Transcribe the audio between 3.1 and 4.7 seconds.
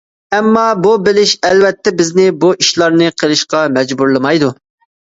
قىلىشقا مەجبۇرلىمايدۇ.